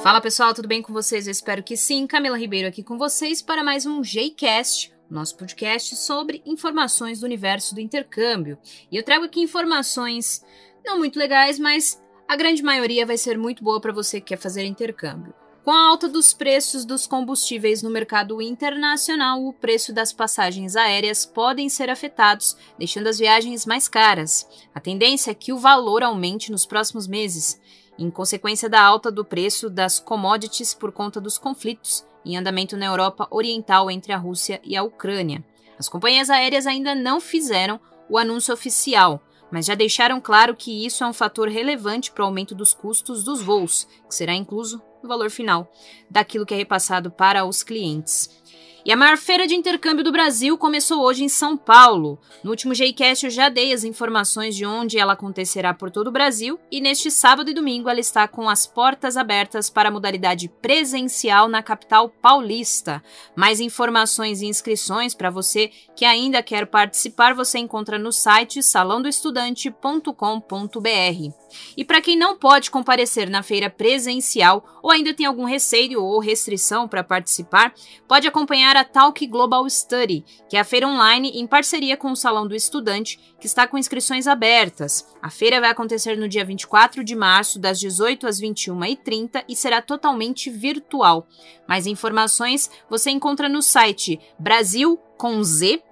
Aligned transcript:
Fala 0.00 0.20
pessoal, 0.20 0.52
tudo 0.54 0.66
bem 0.66 0.82
com 0.82 0.92
vocês? 0.92 1.26
Eu 1.26 1.32
espero 1.32 1.62
que 1.62 1.76
sim. 1.76 2.06
Camila 2.06 2.38
Ribeiro 2.38 2.68
aqui 2.68 2.82
com 2.82 2.98
vocês 2.98 3.40
para 3.40 3.62
mais 3.62 3.86
um 3.86 4.00
Jcast, 4.00 4.92
nosso 5.08 5.36
podcast 5.36 5.94
sobre 5.96 6.42
informações 6.46 7.20
do 7.20 7.26
universo 7.26 7.74
do 7.74 7.80
intercâmbio. 7.80 8.58
E 8.90 8.96
eu 8.96 9.04
trago 9.04 9.24
aqui 9.24 9.40
informações 9.40 10.44
não 10.84 10.98
muito 10.98 11.18
legais, 11.18 11.58
mas 11.58 12.02
a 12.26 12.34
grande 12.34 12.62
maioria 12.62 13.06
vai 13.06 13.16
ser 13.16 13.38
muito 13.38 13.62
boa 13.62 13.80
para 13.80 13.92
você 13.92 14.20
que 14.20 14.28
quer 14.28 14.38
fazer 14.38 14.64
intercâmbio. 14.64 15.34
Com 15.64 15.70
a 15.70 15.88
alta 15.90 16.08
dos 16.08 16.32
preços 16.32 16.84
dos 16.84 17.06
combustíveis 17.06 17.84
no 17.84 17.90
mercado 17.90 18.42
internacional, 18.42 19.44
o 19.44 19.52
preço 19.52 19.92
das 19.92 20.12
passagens 20.12 20.74
aéreas 20.74 21.24
podem 21.24 21.68
ser 21.68 21.88
afetados, 21.88 22.56
deixando 22.76 23.06
as 23.06 23.16
viagens 23.20 23.64
mais 23.64 23.86
caras. 23.86 24.44
A 24.74 24.80
tendência 24.80 25.30
é 25.30 25.34
que 25.34 25.52
o 25.52 25.58
valor 25.58 26.02
aumente 26.02 26.50
nos 26.50 26.66
próximos 26.66 27.06
meses, 27.06 27.60
em 27.98 28.10
consequência 28.10 28.68
da 28.68 28.82
alta 28.82 29.10
do 29.10 29.24
preço 29.24 29.68
das 29.68 29.98
commodities 29.98 30.74
por 30.74 30.92
conta 30.92 31.20
dos 31.20 31.38
conflitos 31.38 32.04
em 32.24 32.36
andamento 32.36 32.76
na 32.76 32.86
Europa 32.86 33.26
Oriental 33.30 33.90
entre 33.90 34.12
a 34.12 34.16
Rússia 34.16 34.60
e 34.64 34.76
a 34.76 34.82
Ucrânia. 34.82 35.44
As 35.78 35.88
companhias 35.88 36.30
aéreas 36.30 36.66
ainda 36.66 36.94
não 36.94 37.20
fizeram 37.20 37.80
o 38.08 38.16
anúncio 38.16 38.54
oficial, 38.54 39.20
mas 39.50 39.66
já 39.66 39.74
deixaram 39.74 40.20
claro 40.20 40.54
que 40.54 40.86
isso 40.86 41.04
é 41.04 41.06
um 41.06 41.12
fator 41.12 41.48
relevante 41.48 42.10
para 42.10 42.22
o 42.22 42.26
aumento 42.26 42.54
dos 42.54 42.72
custos 42.72 43.24
dos 43.24 43.42
voos, 43.42 43.86
que 44.08 44.14
será 44.14 44.34
incluso 44.34 44.80
no 45.02 45.08
valor 45.08 45.30
final 45.30 45.70
daquilo 46.08 46.46
que 46.46 46.54
é 46.54 46.56
repassado 46.56 47.10
para 47.10 47.44
os 47.44 47.62
clientes. 47.62 48.41
E 48.84 48.90
a 48.90 48.96
maior 48.96 49.16
feira 49.16 49.46
de 49.46 49.54
intercâmbio 49.54 50.02
do 50.02 50.10
Brasil 50.10 50.58
começou 50.58 51.04
hoje 51.04 51.22
em 51.22 51.28
São 51.28 51.56
Paulo. 51.56 52.18
No 52.42 52.50
último 52.50 52.74
Jcast 52.74 53.24
eu 53.24 53.30
já 53.30 53.48
dei 53.48 53.72
as 53.72 53.84
informações 53.84 54.56
de 54.56 54.66
onde 54.66 54.98
ela 54.98 55.12
acontecerá 55.12 55.72
por 55.72 55.88
todo 55.88 56.08
o 56.08 56.12
Brasil 56.12 56.58
e 56.68 56.80
neste 56.80 57.08
sábado 57.08 57.48
e 57.48 57.54
domingo 57.54 57.88
ela 57.88 58.00
está 58.00 58.26
com 58.26 58.48
as 58.48 58.66
portas 58.66 59.16
abertas 59.16 59.70
para 59.70 59.88
a 59.88 59.92
modalidade 59.92 60.48
presencial 60.48 61.46
na 61.46 61.62
capital 61.62 62.08
paulista. 62.08 63.00
Mais 63.36 63.60
informações 63.60 64.42
e 64.42 64.46
inscrições 64.46 65.14
para 65.14 65.30
você 65.30 65.70
que 65.94 66.04
ainda 66.04 66.42
quer 66.42 66.66
participar 66.66 67.34
você 67.34 67.60
encontra 67.60 68.00
no 68.00 68.10
site 68.10 68.64
salãodoestudante.com.br. 68.64 71.32
E 71.76 71.84
para 71.84 72.00
quem 72.00 72.16
não 72.16 72.36
pode 72.36 72.68
comparecer 72.68 73.30
na 73.30 73.44
feira 73.44 73.70
presencial 73.70 74.80
ou 74.82 74.90
ainda 74.90 75.14
tem 75.14 75.26
algum 75.26 75.44
receio 75.44 76.02
ou 76.02 76.18
restrição 76.18 76.88
para 76.88 77.04
participar, 77.04 77.72
pode 78.08 78.26
acompanhar 78.26 78.71
a 78.80 78.84
Talk 78.84 79.26
Global 79.26 79.68
Study, 79.68 80.24
que 80.48 80.56
é 80.56 80.60
a 80.60 80.64
feira 80.64 80.86
online 80.86 81.30
em 81.34 81.46
parceria 81.46 81.96
com 81.96 82.12
o 82.12 82.16
Salão 82.16 82.46
do 82.46 82.54
Estudante, 82.54 83.18
que 83.40 83.46
está 83.46 83.66
com 83.66 83.78
inscrições 83.78 84.26
abertas. 84.26 85.06
A 85.22 85.30
feira 85.30 85.60
vai 85.60 85.70
acontecer 85.70 86.16
no 86.16 86.28
dia 86.28 86.44
24 86.44 87.04
de 87.04 87.14
março, 87.14 87.58
das 87.58 87.78
18 87.78 88.26
às 88.26 88.40
21h30 88.40 89.44
e 89.48 89.54
será 89.54 89.82
totalmente 89.82 90.50
virtual. 90.50 91.26
Mais 91.68 91.86
informações 91.86 92.70
você 92.88 93.10
encontra 93.10 93.48
no 93.48 93.62
site 93.62 94.20
brasil 94.38 94.98
com 95.16 95.42
z 95.42 95.82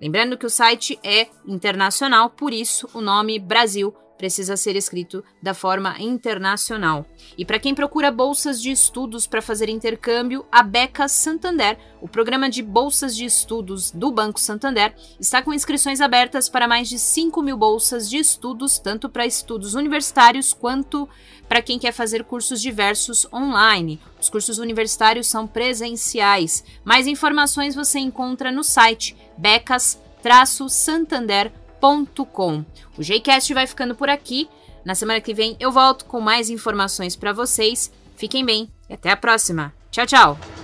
Lembrando 0.00 0.38
que 0.38 0.46
o 0.46 0.50
site 0.50 0.98
é 1.02 1.28
internacional, 1.46 2.30
por 2.30 2.52
isso 2.52 2.88
o 2.94 3.00
nome 3.00 3.38
Brasil 3.38 3.92
precisa 4.22 4.56
ser 4.56 4.76
escrito 4.76 5.24
da 5.42 5.52
forma 5.52 5.96
internacional. 5.98 7.04
E 7.36 7.44
para 7.44 7.58
quem 7.58 7.74
procura 7.74 8.08
bolsas 8.08 8.62
de 8.62 8.70
estudos 8.70 9.26
para 9.26 9.42
fazer 9.42 9.68
intercâmbio, 9.68 10.46
a 10.52 10.62
Beca 10.62 11.08
Santander, 11.08 11.76
o 12.00 12.06
programa 12.06 12.48
de 12.48 12.62
bolsas 12.62 13.16
de 13.16 13.24
estudos 13.24 13.90
do 13.90 14.12
Banco 14.12 14.38
Santander, 14.38 14.94
está 15.18 15.42
com 15.42 15.52
inscrições 15.52 16.00
abertas 16.00 16.48
para 16.48 16.68
mais 16.68 16.88
de 16.88 17.00
5 17.00 17.42
mil 17.42 17.56
bolsas 17.56 18.08
de 18.08 18.16
estudos, 18.16 18.78
tanto 18.78 19.08
para 19.08 19.26
estudos 19.26 19.74
universitários 19.74 20.52
quanto 20.52 21.08
para 21.48 21.60
quem 21.60 21.76
quer 21.76 21.90
fazer 21.90 22.22
cursos 22.22 22.62
diversos 22.62 23.26
online. 23.32 23.98
Os 24.20 24.30
cursos 24.30 24.58
universitários 24.58 25.26
são 25.26 25.48
presenciais. 25.48 26.62
Mais 26.84 27.08
informações 27.08 27.74
você 27.74 27.98
encontra 27.98 28.52
no 28.52 28.62
site 28.62 29.16
becas-santander.com 29.36 31.61
O 32.96 33.02
Jcast 33.02 33.52
vai 33.52 33.66
ficando 33.66 33.94
por 33.94 34.08
aqui. 34.08 34.48
Na 34.84 34.94
semana 34.94 35.20
que 35.20 35.34
vem 35.34 35.56
eu 35.58 35.72
volto 35.72 36.04
com 36.04 36.20
mais 36.20 36.50
informações 36.50 37.16
para 37.16 37.32
vocês. 37.32 37.92
Fiquem 38.16 38.44
bem 38.44 38.70
e 38.88 38.94
até 38.94 39.10
a 39.10 39.16
próxima. 39.16 39.72
Tchau, 39.90 40.06
tchau. 40.06 40.61